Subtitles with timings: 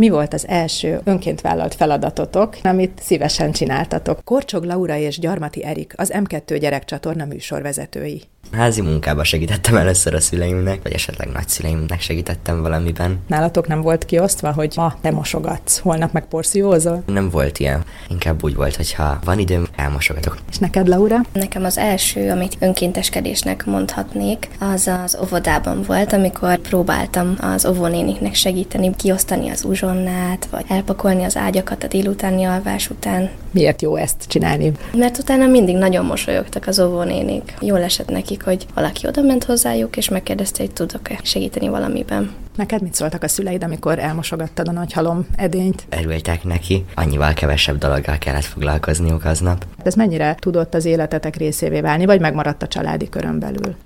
[0.00, 4.24] Mi volt az első önként vállalt feladatotok, amit szívesen csináltatok?
[4.24, 8.22] Korcsog Laura és Gyarmati Erik, az M2 gyerekcsatorna műsorvezetői.
[8.52, 13.18] Házi munkába segítettem először a szüleimnek, vagy esetleg nagyszüleimnek segítettem valamiben.
[13.26, 17.02] Nálatok nem volt kiosztva, hogy ma te mosogatsz, holnap meg porciózol?
[17.06, 17.82] Nem volt ilyen.
[18.08, 20.36] Inkább úgy volt, hogy ha van időm, elmosogatok.
[20.50, 21.16] És neked, Laura?
[21.32, 28.94] Nekem az első, amit önkénteskedésnek mondhatnék, az az óvodában volt, amikor próbáltam az óvónéniknek segíteni,
[28.96, 33.30] kiosztani az uzsonnát, vagy elpakolni az ágyakat a délutáni alvás után.
[33.50, 34.72] Miért jó ezt csinálni?
[34.96, 37.54] Mert utána mindig nagyon mosolyogtak az óvónénik.
[37.60, 42.30] Jól esett nekik, hogy valaki oda ment hozzájuk, és megkérdezte, hogy tudok-e segíteni valamiben.
[42.56, 45.86] Neked mit szóltak a szüleid, amikor elmosogattad a nagy halom edényt?
[46.00, 49.64] Örültek neki, annyival kevesebb dologgal kellett foglalkozniuk aznap.
[49.82, 53.76] Ez mennyire tudott az életetek részévé válni, vagy megmaradt a családi körön belül?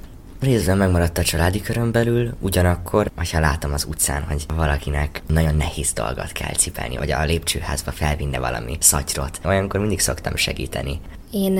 [0.44, 5.92] Részben megmaradt a családi körön belül, ugyanakkor, ha látom az utcán, hogy valakinek nagyon nehéz
[5.92, 11.00] dolgot kell cipelni, vagy a lépcsőházba felvinne valami szatyrot, olyankor mindig szoktam segíteni.
[11.30, 11.58] Én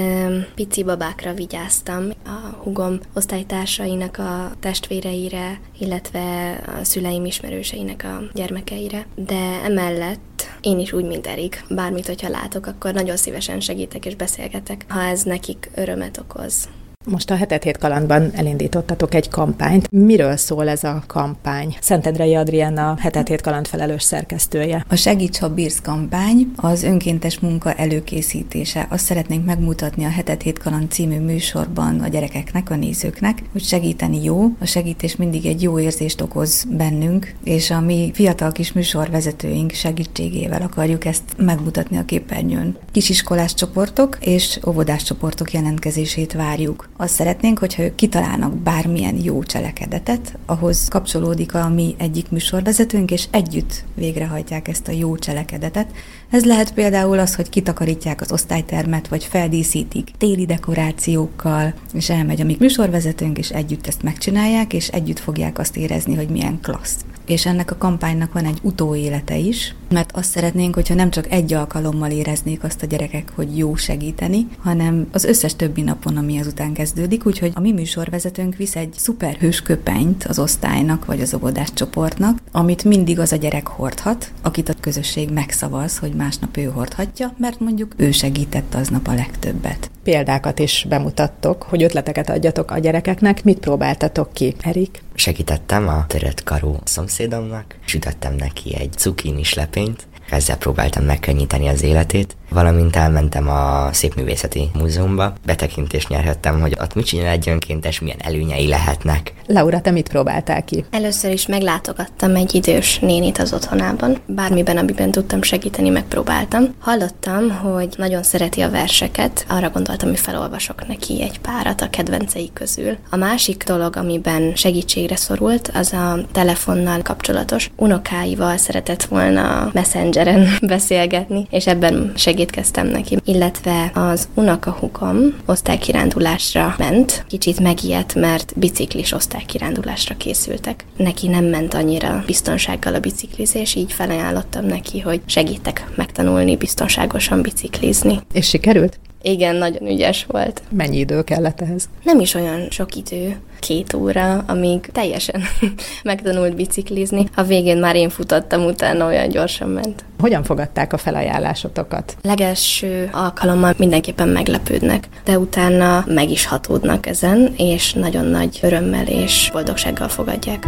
[0.55, 9.61] pici babákra vigyáztam, a hugom osztálytársainak a testvéreire, illetve a szüleim ismerőseinek a gyermekeire, de
[9.65, 14.85] emellett én is úgy, mint Erik, bármit, hogyha látok, akkor nagyon szívesen segítek és beszélgetek,
[14.89, 16.69] ha ez nekik örömet okoz.
[17.07, 19.91] Most a hetet hét kalandban elindítottatok egy kampányt.
[19.91, 21.77] Miről szól ez a kampány?
[21.81, 24.85] Szentendrei Adriana hetet hét kaland felelős szerkesztője.
[24.89, 28.87] A Segíts, ha bírsz kampány az önkéntes munka előkészítése.
[28.91, 34.23] Azt szeretnénk megmutatni a hetet hét kaland című műsorban a gyerekeknek, a nézőknek, hogy segíteni
[34.23, 34.45] jó.
[34.61, 40.63] A segítés mindig egy jó érzést okoz bennünk, és a mi fiatal kis műsorvezetőink segítségével
[40.63, 42.77] akarjuk ezt megmutatni a képernyőn.
[42.93, 46.93] Kisiskolás csoportok és óvodás csoportok jelentkezését várjuk.
[46.97, 53.27] Azt szeretnénk, hogyha ők kitalálnak bármilyen jó cselekedetet, ahhoz kapcsolódik a mi egyik műsorvezetőnk, és
[53.31, 55.91] együtt végrehajtják ezt a jó cselekedetet.
[56.31, 62.45] Ez lehet például az, hogy kitakarítják az osztálytermet, vagy feldíszítik téli dekorációkkal, és elmegy a
[62.45, 67.47] mi műsorvezetőnk, és együtt ezt megcsinálják, és együtt fogják azt érezni, hogy milyen klassz és
[67.47, 72.11] ennek a kampánynak van egy utóélete is, mert azt szeretnénk, hogyha nem csak egy alkalommal
[72.11, 77.27] éreznék azt a gyerekek, hogy jó segíteni, hanem az összes többi napon, ami azután kezdődik,
[77.27, 82.85] úgyhogy a mi műsorvezetőnk visz egy szuperhős köpenyt az osztálynak vagy az óvodás csoportnak, amit
[82.85, 87.93] mindig az a gyerek hordhat, akit a közösség megszavaz, hogy másnap ő hordhatja, mert mondjuk
[87.97, 89.91] ő segített aznap a legtöbbet.
[90.03, 93.45] Példákat is bemutattok, hogy ötleteket adjatok a gyerekeknek.
[93.45, 95.03] Mit próbáltatok ki, Erik?
[95.15, 101.83] Segítettem a törött karú szomszédomnak, sütöttem neki egy cukinis lepényt, mind ezzel próbáltam megkönnyíteni az
[101.83, 108.19] életét, valamint elmentem a Szépművészeti Múzeumba, betekintést nyerhettem, hogy ott mit csinál egy önkéntes, milyen
[108.21, 109.33] előnyei lehetnek.
[109.47, 110.85] Laura, te mit próbáltál ki?
[110.91, 114.19] Először is meglátogattam egy idős nénit az otthonában.
[114.27, 116.75] Bármiben, amiben tudtam segíteni, megpróbáltam.
[116.79, 122.51] Hallottam, hogy nagyon szereti a verseket, arra gondoltam, hogy felolvasok neki egy párat a kedvencei
[122.53, 122.97] közül.
[123.11, 127.71] A másik dolog, amiben segítségre szorult, az a telefonnal kapcsolatos.
[127.77, 129.71] Unokáival szeretett volna
[130.15, 133.17] messengeren beszélgetni, és ebben segítkeztem neki.
[133.25, 140.85] Illetve az unokahukom osztálykirándulásra ment, kicsit megijedt, mert biciklis osztály osztálykirándulásra készültek.
[140.97, 148.21] Neki nem ment annyira biztonsággal a biciklizés, így felajánlottam neki, hogy segítek megtanulni biztonságosan biciklizni.
[148.33, 148.99] És sikerült?
[149.27, 150.63] Igen, nagyon ügyes volt.
[150.69, 151.89] Mennyi idő kellett ehhez?
[152.03, 155.43] Nem is olyan sok idő, két óra, amíg teljesen
[156.03, 157.29] megtanult biciklizni.
[157.35, 160.05] A végén már én futottam, utána olyan gyorsan ment.
[160.19, 162.17] Hogyan fogadták a felajánlásotokat?
[162.23, 169.51] Legelső alkalommal mindenképpen meglepődnek, de utána meg is hatódnak ezen, és nagyon nagy örömmel és
[169.53, 170.67] boldogsággal fogadják.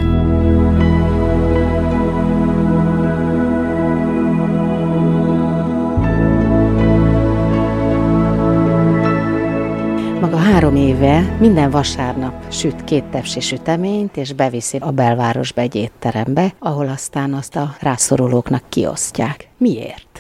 [10.97, 17.35] Éve minden vasárnap süt két tepsi süteményt, és beviszi a belvárosba egy étterembe, ahol aztán
[17.35, 19.49] azt a rászorulóknak kiosztják.
[19.59, 20.16] Miért?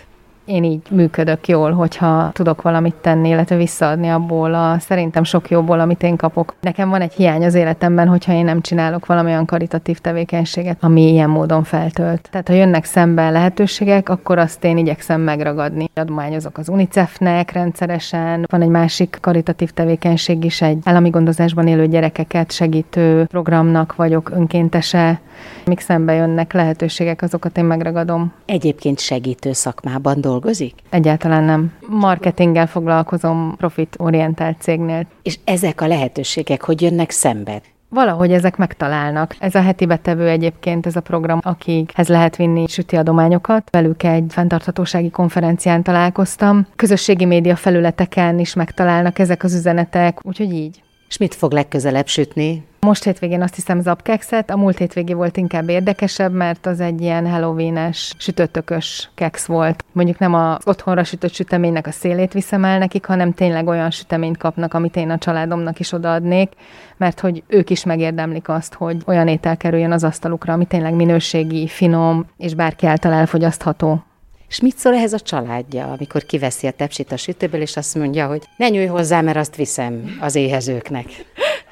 [0.46, 5.80] Én így működök jól, hogyha tudok valamit tenni, illetve visszaadni abból a szerintem sok jóból,
[5.80, 6.54] amit én kapok.
[6.60, 11.30] Nekem van egy hiány az életemben, hogyha én nem csinálok valamilyen karitatív tevékenységet, ami ilyen
[11.30, 12.28] módon feltölt.
[12.30, 15.90] Tehát ha jönnek szembe lehetőségek, akkor azt én igyekszem megragadni.
[15.94, 18.46] Adományozok az UNICEF-nek rendszeresen.
[18.50, 25.20] Van egy másik karitatív tevékenység is, egy állami gondozásban élő gyerekeket segítő programnak vagyok önkéntese
[25.64, 28.32] Mik szembe jönnek lehetőségek, azokat én megragadom.
[28.44, 30.74] Egyébként segítő szakmában dolgozik?
[30.90, 31.72] Egyáltalán nem.
[31.88, 35.06] Marketinggel foglalkozom profitorientált cégnél.
[35.22, 37.60] És ezek a lehetőségek hogy jönnek szembe?
[37.88, 39.36] Valahogy ezek megtalálnak.
[39.38, 43.70] Ez a heti betevő egyébként, ez a program, akikhez lehet vinni süti adományokat.
[43.70, 46.66] Velük egy fenntarthatósági konferencián találkoztam.
[46.76, 50.82] Közösségi média felületeken is megtalálnak ezek az üzenetek, úgyhogy így.
[51.08, 52.64] És mit fog legközelebb sütni?
[52.80, 57.30] Most hétvégén azt hiszem zapkekszet, a múlt hétvégén volt inkább érdekesebb, mert az egy ilyen
[57.30, 59.84] halloween-es sütöttökös keksz volt.
[59.92, 64.36] Mondjuk nem az otthonra sütött süteménynek a szélét viszem el nekik, hanem tényleg olyan süteményt
[64.36, 66.52] kapnak, amit én a családomnak is odaadnék,
[66.96, 71.66] mert hogy ők is megérdemlik azt, hogy olyan étel kerüljön az asztalukra, ami tényleg minőségi,
[71.66, 74.02] finom, és bárki által elfogyasztható.
[74.48, 78.26] És mit szól ehhez a családja, amikor kiveszi a tepsit a sütőből, és azt mondja,
[78.26, 81.06] hogy ne nyújj hozzá, mert azt viszem az éhezőknek.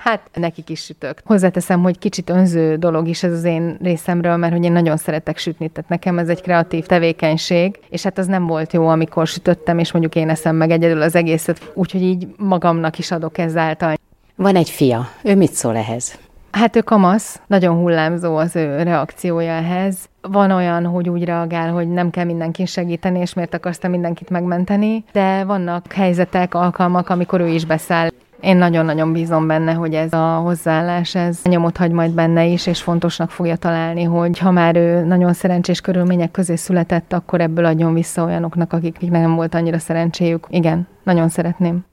[0.05, 1.21] Hát nekik is sütök.
[1.25, 5.39] Hozzáteszem, hogy kicsit önző dolog is ez az én részemről, mert hogy én nagyon szeretek
[5.39, 9.79] sütni, tehát nekem ez egy kreatív tevékenység, és hát az nem volt jó, amikor sütöttem,
[9.79, 13.95] és mondjuk én eszem meg egyedül az egészet, úgyhogy így magamnak is adok ezáltal.
[14.37, 16.19] Van egy fia, ő mit szól ehhez?
[16.55, 19.97] Hát ő kamasz, nagyon hullámzó az ő reakciója ehhez.
[20.21, 25.05] Van olyan, hogy úgy reagál, hogy nem kell mindenkin segíteni, és miért akarsz mindenkit megmenteni,
[25.13, 28.09] de vannak helyzetek, alkalmak, amikor ő is beszáll.
[28.41, 32.83] Én nagyon-nagyon bízom benne, hogy ez a hozzáállás, ez nyomot hagy majd benne is, és
[32.83, 37.95] fontosnak fogja találni, hogy ha már ő nagyon szerencsés körülmények közé született, akkor ebből adjon
[37.95, 40.47] vissza olyanoknak, akiknek nem volt annyira szerencséjük.
[40.51, 41.85] Igen, nagyon szeretném.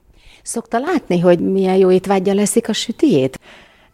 [0.42, 3.38] Szokta látni, hogy milyen jó étvágya leszik a sütiét?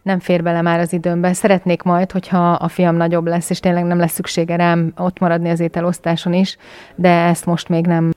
[0.01, 1.33] Nem fér bele már az időmbe.
[1.33, 5.49] Szeretnék majd, hogyha a fiam nagyobb lesz, és tényleg nem lesz szüksége rám ott maradni
[5.49, 6.57] az ételosztáson is,
[6.95, 8.11] de ezt most még nem.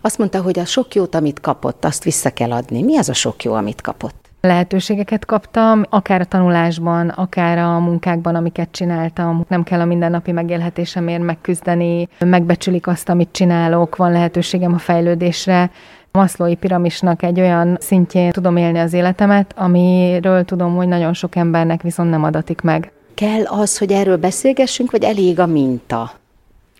[0.00, 2.82] Azt mondta, hogy a sok jót, amit kapott, azt vissza kell adni.
[2.82, 4.28] Mi az a sok jó, amit kapott?
[4.40, 9.44] Lehetőségeket kaptam, akár a tanulásban, akár a munkákban, amiket csináltam.
[9.48, 15.70] Nem kell a mindennapi megélhetésemért megküzdeni, megbecsülik azt, amit csinálok, van lehetőségem a fejlődésre.
[16.12, 21.82] Maszlói piramisnak egy olyan szintjén tudom élni az életemet, amiről tudom, hogy nagyon sok embernek
[21.82, 22.92] viszont nem adatik meg.
[23.14, 26.19] Kell az, hogy erről beszélgessünk, vagy elég a minta?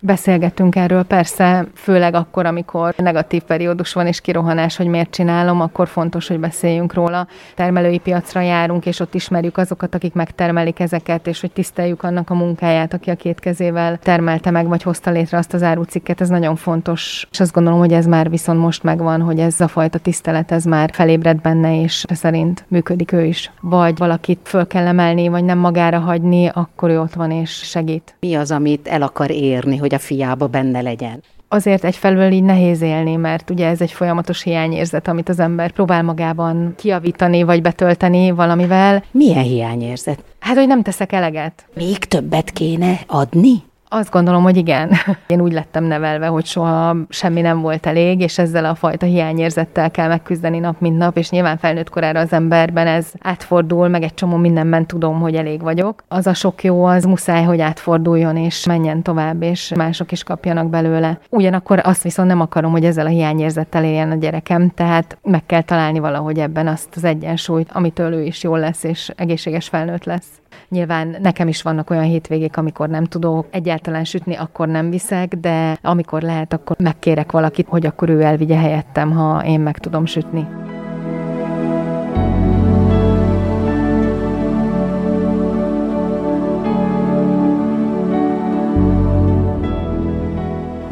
[0.02, 5.88] Beszélgetünk erről persze, főleg akkor, amikor negatív periódus van és kirohanás, hogy miért csinálom, akkor
[5.88, 7.26] fontos, hogy beszéljünk róla.
[7.54, 12.34] Termelői piacra járunk, és ott ismerjük azokat, akik megtermelik ezeket, és hogy tiszteljük annak a
[12.34, 16.20] munkáját, aki a két kezével termelte meg, vagy hozta létre azt az árucikket.
[16.20, 19.68] Ez nagyon fontos, és azt gondolom, hogy ez már viszont most megvan, hogy ez a
[19.68, 23.52] fajta tisztelet, ez már felébred benne, és szerint működik ő is.
[23.60, 28.14] Vagy valakit föl kell emelni, vagy nem magára hagyni, akkor ő ott van és segít.
[28.20, 31.22] Mi az, amit el akar érni, hogy hogy a fiába benne legyen.
[31.48, 36.02] Azért egyfelől így nehéz élni, mert ugye ez egy folyamatos hiányérzet, amit az ember próbál
[36.02, 39.04] magában kiavítani, vagy betölteni valamivel.
[39.10, 40.24] Milyen hiányérzet?
[40.38, 41.66] Hát, hogy nem teszek eleget.
[41.74, 43.62] Még többet kéne adni?
[43.92, 44.90] Azt gondolom, hogy igen.
[45.26, 49.90] Én úgy lettem nevelve, hogy soha semmi nem volt elég, és ezzel a fajta hiányérzettel
[49.90, 54.14] kell megküzdeni nap, mint nap, és nyilván felnőtt korára az emberben ez átfordul, meg egy
[54.14, 56.04] csomó mindenben tudom, hogy elég vagyok.
[56.08, 60.70] Az a sok jó, az muszáj, hogy átforduljon, és menjen tovább, és mások is kapjanak
[60.70, 61.18] belőle.
[61.30, 65.62] Ugyanakkor azt viszont nem akarom, hogy ezzel a hiányérzettel éljen a gyerekem, tehát meg kell
[65.62, 70.40] találni valahogy ebben azt az egyensúlyt, amitől ő is jól lesz, és egészséges felnőtt lesz.
[70.70, 75.78] Nyilván nekem is vannak olyan hétvégék, amikor nem tudok egyáltalán sütni, akkor nem viszek, de
[75.82, 80.46] amikor lehet, akkor megkérek valakit, hogy akkor ő elvigye helyettem, ha én meg tudom sütni.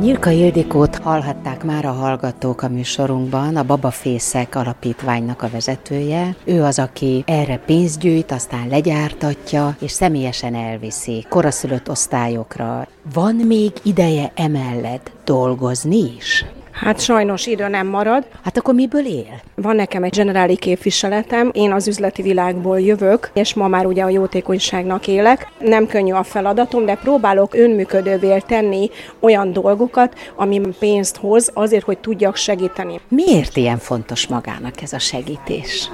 [0.01, 6.37] Nyilka Ildikót hallhatták már a hallgatók a műsorunkban, a Babafészek alapítványnak a vezetője.
[6.45, 12.89] Ő az, aki erre pénzt gyűjt, aztán legyártatja, és személyesen elviszi koraszülött osztályokra.
[13.13, 16.45] Van még ideje emellett dolgozni is?
[16.81, 18.27] Hát sajnos idő nem marad.
[18.45, 19.41] Hát akkor miből él?
[19.55, 24.09] Van nekem egy generáli képviseletem, én az üzleti világból jövök, és ma már ugye a
[24.09, 25.47] jótékonyságnak élek.
[25.59, 31.99] Nem könnyű a feladatom, de próbálok önműködővé tenni olyan dolgokat, ami pénzt hoz, azért, hogy
[31.99, 33.01] tudjak segíteni.
[33.09, 35.91] Miért ilyen fontos magának ez a segítés?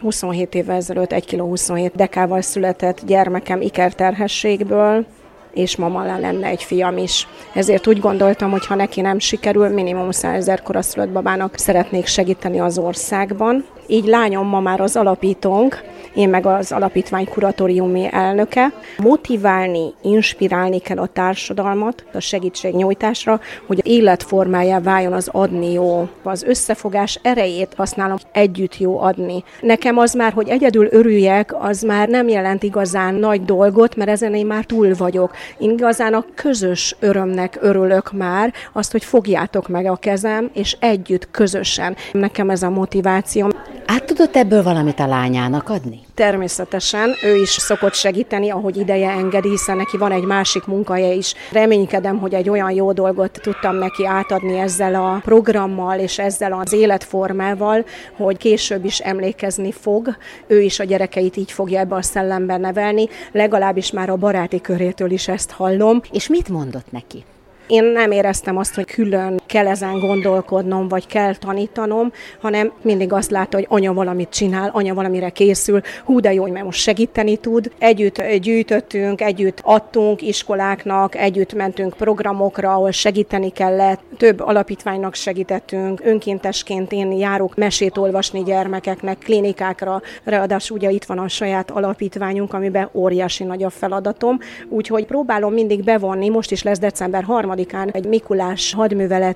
[0.00, 5.06] 27 évvel ezelőtt 1 kg 27 dekával született gyermekem ikerterhességből,
[5.54, 7.28] és mama lenne egy fiam is.
[7.54, 12.60] Ezért úgy gondoltam, hogy ha neki nem sikerül, minimum 100 ezer koraszülött babának szeretnék segíteni
[12.60, 15.82] az országban, Így lányom ma már az alapítónk,
[16.14, 18.72] én meg az alapítvány kuratóriumi elnöke.
[18.98, 26.08] Motiválni, inspirálni kell a társadalmat a segítségnyújtásra, hogy életformájá váljon az adni jó.
[26.22, 29.44] Az összefogás erejét használom, együtt jó adni.
[29.60, 34.34] Nekem az már, hogy egyedül örüljek, az már nem jelent igazán nagy dolgot, mert ezen
[34.34, 35.34] én már túl vagyok.
[35.58, 41.30] Én igazán a közös örömnek örülök már, azt, hogy fogjátok meg a kezem, és együtt,
[41.30, 41.96] közösen.
[42.12, 43.52] Nekem ez a motiváció.
[43.86, 46.00] Át tudott ebből valamit a lányának adni?
[46.14, 51.34] Természetesen ő is szokott segíteni, ahogy ideje engedi, hiszen neki van egy másik munkahelye is.
[51.52, 56.72] Reménykedem, hogy egy olyan jó dolgot tudtam neki átadni ezzel a programmal és ezzel az
[56.72, 57.84] életformával,
[58.16, 60.16] hogy később is emlékezni fog.
[60.46, 65.10] Ő is a gyerekeit így fogja ebbe a szellemben nevelni, legalábbis már a baráti körétől
[65.10, 66.00] is ezt hallom.
[66.12, 67.24] És mit mondott neki?
[67.66, 73.30] Én nem éreztem azt, hogy külön kell ezen gondolkodnom, vagy kell tanítanom, hanem mindig azt
[73.30, 77.72] látta, hogy anya valamit csinál, anya valamire készül, hú de jó, hogy most segíteni tud.
[77.78, 86.92] Együtt gyűjtöttünk, együtt adtunk iskoláknak, együtt mentünk programokra, ahol segíteni kellett, több alapítványnak segítettünk, önkéntesként
[86.92, 93.44] én járok mesét olvasni gyermekeknek, klinikákra, ráadásul ugye itt van a saját alapítványunk, amiben óriási
[93.44, 98.72] nagy a feladatom, úgyhogy próbálom mindig bevonni, most is lesz december 3 harmadikán egy Mikulás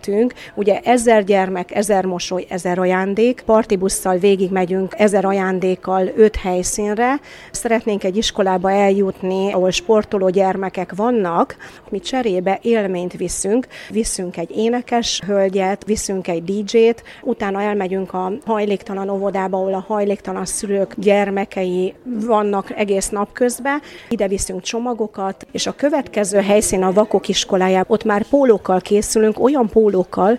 [0.09, 7.21] hadműveletünk, ugye ezer gyermek, ezer mosoly, ezer ajándék, partibusszal végig megyünk ezer ajándékkal öt helyszínre.
[7.51, 11.57] Szeretnénk egy iskolába eljutni, ahol sportoló gyermekek vannak,
[11.89, 19.09] mi cserébe élményt viszünk, viszünk egy énekes hölgyet, viszünk egy DJ-t, utána elmegyünk a hajléktalan
[19.09, 25.75] óvodába, ahol a hajléktalan szülők gyermekei vannak egész nap közben, ide viszünk csomagokat, és a
[25.75, 29.88] következő helyszín a vakok iskolájában, ott már pólókkal készülünk, olyan pólókkal,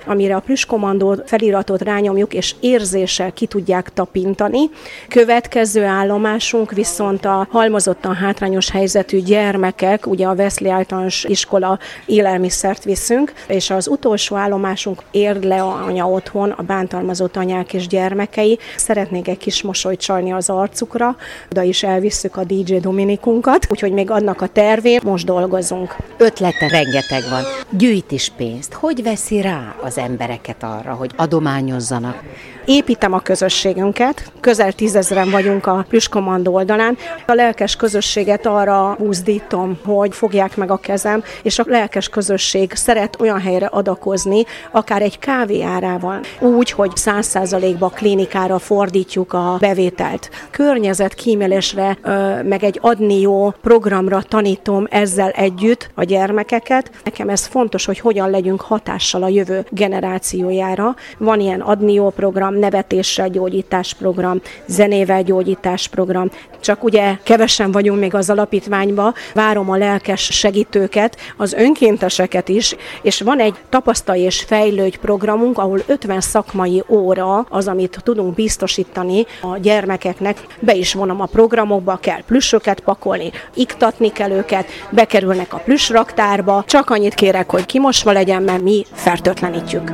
[0.05, 4.59] amire a plüskomandó feliratot rányomjuk, és érzéssel ki tudják tapintani.
[5.07, 13.33] Következő állomásunk viszont a halmozottan hátrányos helyzetű gyermekek, ugye a Veszli általános iskola élelmiszert viszünk,
[13.47, 18.59] és az utolsó állomásunk Érdle anya otthon, a bántalmazott anyák és gyermekei.
[18.75, 21.15] Szeretnék egy kis mosolyt csalni az arcukra,
[21.51, 25.95] oda is elvisszük a DJ Dominikunkat, úgyhogy még adnak a tervén, most dolgozunk.
[26.17, 28.73] Ötlete rengeteg van gyűjt is pénzt.
[28.73, 32.23] Hogy veszi rá az embereket arra, hogy adományozzanak?
[32.65, 36.97] Építem a közösségünket, közel tízezren vagyunk a Plüskomandó oldalán.
[37.27, 43.19] A lelkes közösséget arra buzdítom, hogy fogják meg a kezem, és a lelkes közösség szeret
[43.19, 50.29] olyan helyre adakozni, akár egy kávé árával, úgy, hogy száz százalékba klinikára fordítjuk a bevételt.
[50.49, 51.97] Környezet kímélésre,
[52.43, 56.91] meg egy adni jó programra tanítom ezzel együtt a gyermekeket.
[57.03, 60.95] Nekem ez fontos, hogy hogyan legyünk hatással a jövő generációjára.
[61.17, 66.29] Van ilyen adni jó program, nevetéssel gyógyítás program, zenével gyógyítás program.
[66.59, 73.21] Csak ugye kevesen vagyunk még az alapítványba, várom a lelkes segítőket, az önkénteseket is, és
[73.21, 79.57] van egy tapasztalj és fejlődj programunk, ahol 50 szakmai óra az, amit tudunk biztosítani a
[79.57, 80.37] gyermekeknek.
[80.59, 86.89] Be is vonom a programokba, kell plüssöket pakolni, iktatni kell őket, bekerülnek a plüssraktárba, csak
[86.89, 88.85] annyit kérek, hogy kimosva legyen, mert mi
[89.19, 89.91] fertőtlenítjük.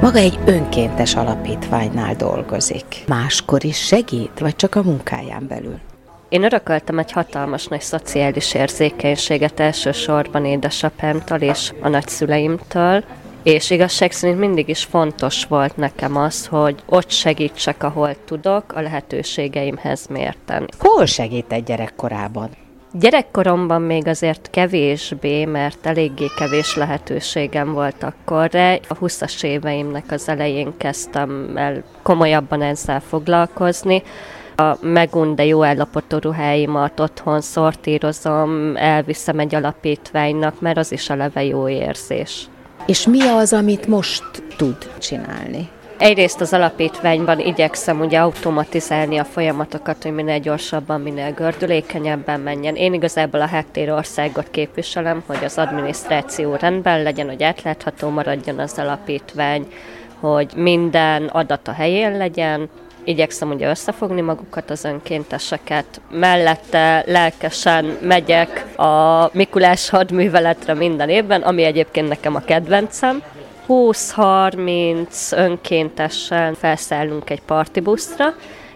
[0.00, 2.84] Maga egy önkéntes alapítványnál dolgozik.
[3.06, 5.78] Máskor is segít, vagy csak a munkáján belül?
[6.28, 13.04] Én örököltem egy hatalmas nagy szociális érzékenységet elsősorban édesapámtól és a nagyszüleimtől,
[13.44, 18.80] és igazság szerint mindig is fontos volt nekem az, hogy ott segítsek, ahol tudok, a
[18.80, 20.68] lehetőségeimhez mérten.
[20.78, 22.50] Hol segít egy gyerekkorában?
[22.92, 30.28] Gyerekkoromban még azért kevésbé, mert eléggé kevés lehetőségem volt akkor, de a 20-as éveimnek az
[30.28, 34.02] elején kezdtem el komolyabban ezzel foglalkozni.
[34.56, 41.44] A megun, de jó állapotú ruháimat otthon szortírozom, elviszem egy alapítványnak, mert az is eleve
[41.44, 42.48] jó érzés.
[42.86, 44.22] És mi az, amit most
[44.56, 45.68] tud csinálni?
[45.98, 52.74] Egyrészt az alapítványban igyekszem ugye automatizálni a folyamatokat, hogy minél gyorsabban, minél gördülékenyebben menjen.
[52.74, 53.46] Én igazából a
[53.90, 59.66] országot képviselem, hogy az adminisztráció rendben legyen, hogy átlátható maradjon az alapítvány,
[60.20, 62.68] hogy minden adat a helyén legyen,
[63.04, 66.00] igyekszem ugye összefogni magukat az önkénteseket.
[66.10, 73.22] Mellette lelkesen megyek a Mikulás hadműveletre minden évben, ami egyébként nekem a kedvencem.
[73.68, 78.34] 20-30 önkéntesen felszállunk egy partibuszra,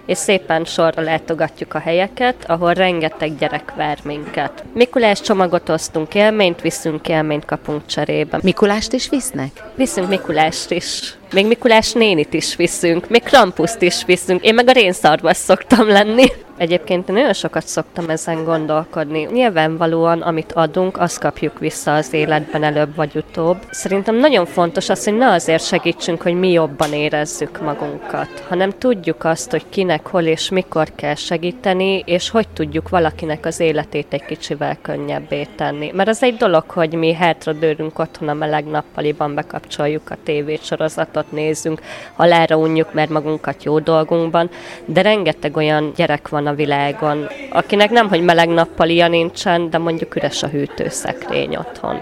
[0.08, 4.64] és szépen sorra látogatjuk a helyeket, ahol rengeteg gyerek vár minket.
[4.74, 8.38] Mikulás csomagot osztunk, élményt viszünk, élményt kapunk cserébe.
[8.42, 9.50] Mikulást is visznek?
[9.74, 11.14] Viszünk Mikulást is.
[11.32, 14.44] Még Mikulás nénit is viszünk, még Krampuszt is viszünk.
[14.44, 16.26] Én meg a rénszarvas szoktam lenni.
[16.58, 19.28] Egyébként nagyon sokat szoktam ezen gondolkodni.
[19.32, 23.56] Nyilvánvalóan, amit adunk, azt kapjuk vissza az életben előbb vagy utóbb.
[23.70, 29.24] Szerintem nagyon fontos az, hogy ne azért segítsünk, hogy mi jobban érezzük magunkat, hanem tudjuk
[29.24, 34.24] azt, hogy kinek, hol és mikor kell segíteni, és hogy tudjuk valakinek az életét egy
[34.24, 35.90] kicsivel könnyebbé tenni.
[35.94, 41.80] Mert az egy dolog, hogy mi hátradőrünk otthon a meleg nappaliban, bekapcsoljuk a tévésorozatot, nézzünk,
[42.14, 44.50] halára unjuk, mert magunkat jó dolgunkban,
[44.84, 50.16] de rengeteg olyan gyerek van a világon, akinek nem, hogy meleg nappalia nincsen, de mondjuk
[50.16, 52.00] üres a hűtőszekrény otthon.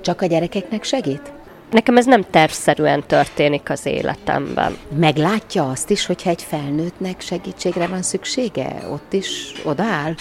[0.00, 1.32] Csak a gyerekeknek segít?
[1.70, 4.76] Nekem ez nem tervszerűen történik az életemben.
[4.96, 8.76] Meglátja azt is, hogyha egy felnőttnek segítségre van szüksége?
[8.92, 10.14] Ott is odaáll?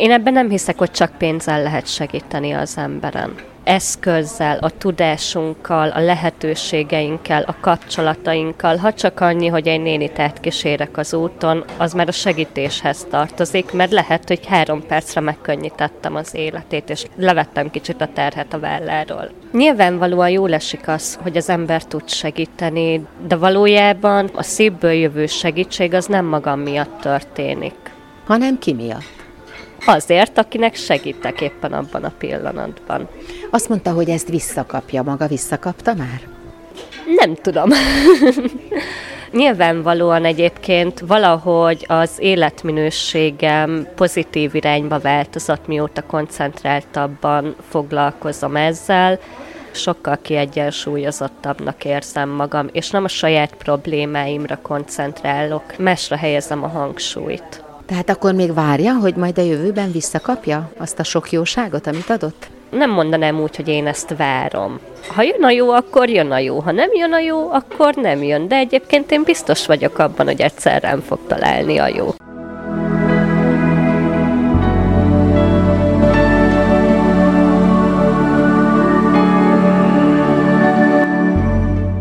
[0.00, 6.00] Én ebben nem hiszek, hogy csak pénzzel lehet segíteni az emberen eszközzel, a tudásunkkal, a
[6.00, 12.12] lehetőségeinkkel, a kapcsolatainkkal, ha csak annyi, hogy egy nénit átkísérek az úton, az már a
[12.12, 18.52] segítéshez tartozik, mert lehet, hogy három percre megkönnyítettem az életét, és levettem kicsit a terhet
[18.54, 19.30] a válláról.
[19.52, 25.94] Nyilvánvalóan jól esik az, hogy az ember tud segíteni, de valójában a szívből jövő segítség
[25.94, 27.74] az nem magam miatt történik.
[28.26, 29.19] Hanem ki miatt?
[29.84, 33.08] Azért, akinek segítek éppen abban a pillanatban.
[33.50, 35.02] Azt mondta, hogy ezt visszakapja.
[35.02, 36.20] Maga visszakapta már?
[37.16, 37.70] Nem tudom.
[39.32, 49.18] Nyilvánvalóan egyébként valahogy az életminőségem pozitív irányba változott, mióta koncentráltabban foglalkozom ezzel.
[49.70, 57.59] Sokkal kiegyensúlyozottabbnak érzem magam, és nem a saját problémáimra koncentrálok, másra helyezem a hangsúlyt.
[57.90, 62.48] Tehát akkor még várja, hogy majd a jövőben visszakapja azt a sok jóságot, amit adott?
[62.70, 64.80] Nem mondanám úgy, hogy én ezt várom.
[65.08, 66.58] Ha jön a jó, akkor jön a jó.
[66.60, 68.48] Ha nem jön a jó, akkor nem jön.
[68.48, 72.08] De egyébként én biztos vagyok abban, hogy egyszer rám fog találni a jó.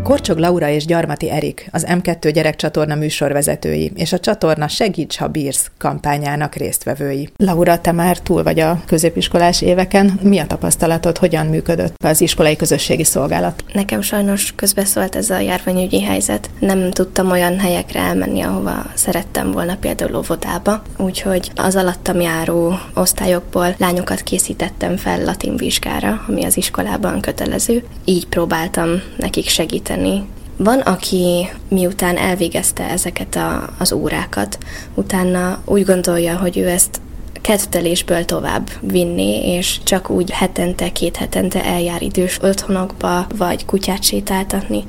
[0.09, 5.71] Korcsog Laura és Gyarmati Erik, az M2 gyerekcsatorna műsorvezetői, és a csatorna Segíts, ha bírsz
[5.77, 7.29] kampányának résztvevői.
[7.37, 10.19] Laura, te már túl vagy a középiskolás éveken.
[10.21, 13.63] Mi a tapasztalatod, hogyan működött az iskolai közösségi szolgálat?
[13.73, 16.49] Nekem sajnos közbeszólt ez a járványügyi helyzet.
[16.59, 20.81] Nem tudtam olyan helyekre elmenni, ahova szerettem volna, például óvodába.
[20.97, 27.83] Úgyhogy az alattam járó osztályokból lányokat készítettem fel latin vizsgára, ami az iskolában kötelező.
[28.05, 30.27] Így próbáltam nekik segíteni segíteni.
[30.57, 34.57] Van, aki miután elvégezte ezeket a, az órákat,
[34.93, 37.01] utána úgy gondolja, hogy ő ezt
[37.41, 44.83] kedvtelésből tovább vinni, és csak úgy hetente, két hetente eljár idős otthonokba, vagy kutyát sétáltatni,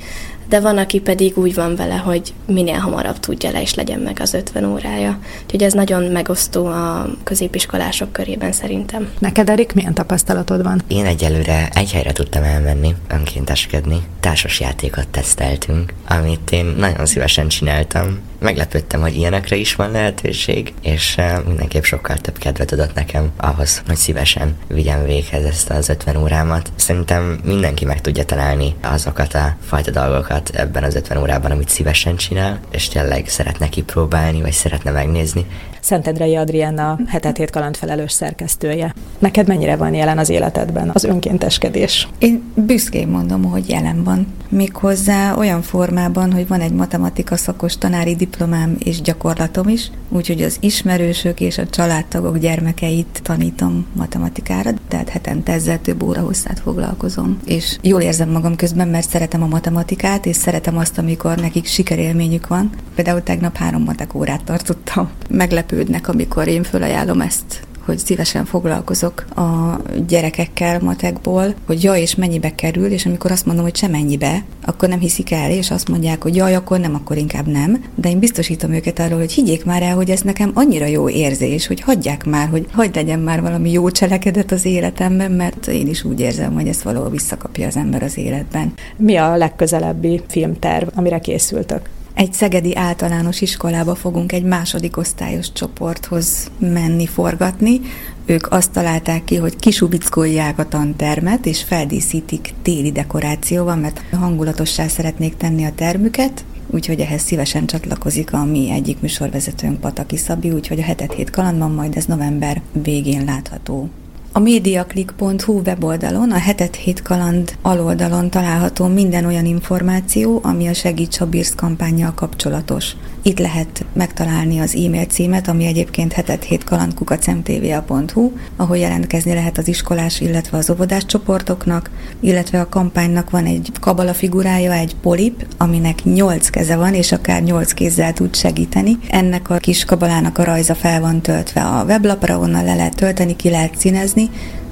[0.50, 4.18] de van, aki pedig úgy van vele, hogy minél hamarabb tudja le, és legyen meg
[4.20, 5.18] az 50 órája.
[5.44, 9.10] Úgyhogy ez nagyon megosztó a középiskolások körében szerintem.
[9.18, 10.82] Neked, Erik, milyen tapasztalatod van?
[10.88, 14.02] Én egyelőre egy helyre tudtam elmenni, önkénteskedni.
[14.20, 18.18] Társas játékot teszteltünk, amit én nagyon szívesen csináltam.
[18.38, 23.96] Meglepődtem, hogy ilyenekre is van lehetőség, és mindenképp sokkal több kedvet adott nekem ahhoz, hogy
[23.96, 26.70] szívesen vigyem véghez ezt az 50 órámat.
[26.76, 31.68] Szerintem mindenki meg tudja találni azokat a fajta dolgokat, dolgokat ebben az 50 órában, amit
[31.68, 35.46] szívesen csinál, és tényleg szeretne kipróbálni, vagy szeretne megnézni.
[35.80, 38.94] Szentendrei Adriana hetet hét kaland felelős szerkesztője.
[39.18, 42.08] Neked mennyire van jelen az életedben az önkénteskedés?
[42.18, 44.26] Én büszkén mondom, hogy jelen van.
[44.48, 50.56] Méghozzá olyan formában, hogy van egy matematika szakos tanári diplomám és gyakorlatom is, úgyhogy az
[50.60, 57.38] ismerősök és a családtagok gyermekeit tanítom matematikára, tehát hetente ezzel több óra hosszát foglalkozom.
[57.44, 62.46] És jól érzem magam közben, mert szeretem a matematikát, és szeretem azt, amikor nekik sikerélményük
[62.46, 62.70] van.
[62.94, 65.10] Például tegnap három matek órát tartottam.
[65.28, 72.54] Meglepődnek, amikor én fölajánlom ezt hogy szívesen foglalkozok a gyerekekkel matekból, hogy jaj, és mennyibe
[72.54, 76.22] kerül, és amikor azt mondom, hogy sem mennyibe, akkor nem hiszik el, és azt mondják,
[76.22, 77.84] hogy jaj, akkor nem, akkor inkább nem.
[77.94, 81.66] De én biztosítom őket arról, hogy higgyék már el, hogy ez nekem annyira jó érzés,
[81.66, 86.04] hogy hagyják már, hogy hagyd legyen már valami jó cselekedet az életemben, mert én is
[86.04, 88.72] úgy érzem, hogy ezt valahol visszakapja az ember az életben.
[88.96, 91.88] Mi a legközelebbi filmterv, amire készültök?
[92.20, 97.80] Egy szegedi általános iskolába fogunk egy második osztályos csoporthoz menni forgatni.
[98.26, 105.36] Ők azt találták ki, hogy kisubickolják a tantermet, és feldíszítik téli dekorációval, mert hangulatossá szeretnék
[105.36, 110.84] tenni a termüket, úgyhogy ehhez szívesen csatlakozik a mi egyik műsorvezetőnk Pataki Szabi, úgyhogy a
[110.84, 113.88] hetet hét kalandban majd ez november végén látható.
[114.32, 121.20] A mediaclick.hu weboldalon, a hetet hét kaland aloldalon található minden olyan információ, ami a Segíts
[121.20, 122.96] a Bírsz kampányjal kapcsolatos.
[123.22, 129.68] Itt lehet megtalálni az e-mail címet, ami egyébként hetet hét kalandkukacmtva.hu, ahol jelentkezni lehet az
[129.68, 131.90] iskolás, illetve az óvodás csoportoknak,
[132.20, 137.42] illetve a kampánynak van egy kabala figurája, egy polip, aminek nyolc keze van, és akár
[137.42, 138.98] nyolc kézzel tud segíteni.
[139.08, 143.36] Ennek a kis kabalának a rajza fel van töltve a weblapra, onnan le lehet tölteni,
[143.36, 144.19] ki lehet színezni,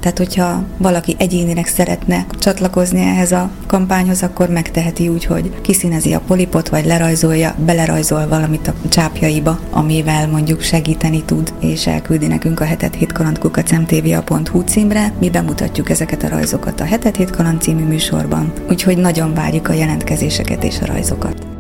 [0.01, 6.21] tehát, hogyha valaki egyénileg szeretne csatlakozni ehhez a kampányhoz, akkor megteheti úgy, hogy kiszínezi a
[6.21, 12.65] polipot, vagy lerajzolja, belerajzol valamit a csápjaiba, amivel mondjuk segíteni tud, és elküldi nekünk a
[12.65, 15.13] hetet hét kalandkukacmtva.hu címre.
[15.21, 19.73] Mi bemutatjuk ezeket a rajzokat a hetet hét kaland című műsorban, úgyhogy nagyon várjuk a
[19.73, 21.58] jelentkezéseket és a rajzokat.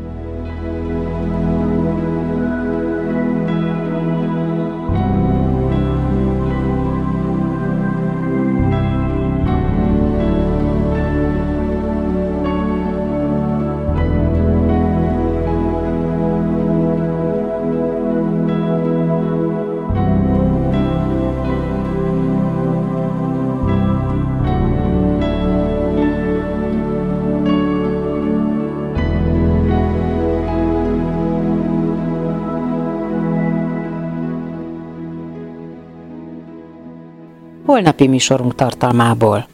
[37.69, 39.49] Holnapi műsorunk tartalmából.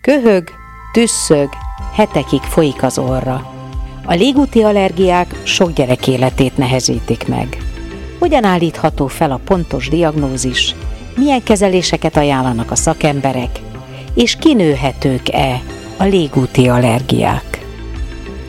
[0.00, 0.48] Köhög,
[0.92, 1.48] tüsszög,
[1.92, 3.52] hetekig folyik az orra.
[4.04, 7.56] A légúti allergiák sok gyerek életét nehezítik meg.
[8.18, 10.74] Hogyan állítható fel a pontos diagnózis?
[11.16, 13.60] Milyen kezeléseket ajánlanak a szakemberek?
[14.14, 15.60] És kinőhetők-e
[15.96, 17.64] a légúti allergiák?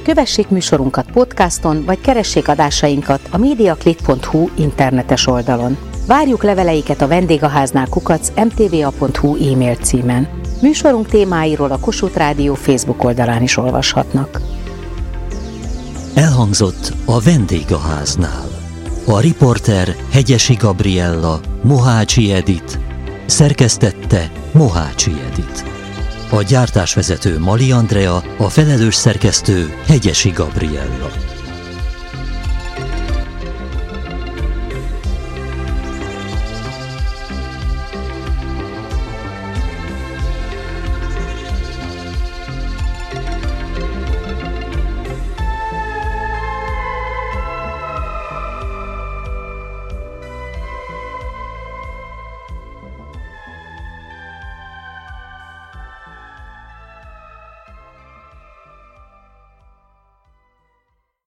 [0.03, 5.77] Kövessék műsorunkat podcaston, vagy keressék adásainkat a mediaclick.hu internetes oldalon.
[6.07, 10.27] Várjuk leveleiket a vendégháznál kukac mtva.hu e-mail címen.
[10.61, 14.41] Műsorunk témáiról a Kossuth Rádió Facebook oldalán is olvashatnak.
[16.13, 18.47] Elhangzott a vendégháznál.
[19.05, 22.79] A riporter Hegyesi Gabriella, Mohácsi Edit,
[23.25, 25.63] szerkesztette Mohácsi Edit.
[26.29, 31.26] A gyártásvezető Mali Andrea, a felelős szerkesztő Hegyesi Gabriella.